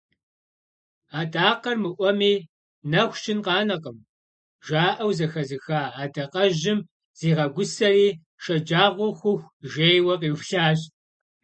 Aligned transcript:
«Адакъэр 1.19 1.75
мыӏуэми 1.83 2.33
нэху 2.91 3.17
щын 3.21 3.39
къанэкъым» 3.45 3.97
жаӏэу 4.67 5.11
зэхэзыха 5.17 5.81
адэкъэжьым 6.01 6.79
зигъэгусэри 7.19 8.07
шэджагъуэ 8.43 9.07
хъуху 9.19 9.49
жейуэ 9.71 10.15
къиублащ. 10.21 10.79